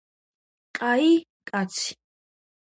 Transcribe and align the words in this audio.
კაი 0.79 1.11
კაცი 1.53 1.93